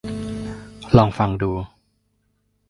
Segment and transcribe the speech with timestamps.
[0.97, 1.51] ลองฟังดู